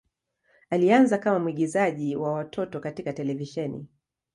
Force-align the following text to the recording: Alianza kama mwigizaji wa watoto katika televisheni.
Alianza 0.69 1.17
kama 1.17 1.39
mwigizaji 1.39 2.15
wa 2.15 2.33
watoto 2.33 2.79
katika 2.79 3.13
televisheni. 3.13 3.87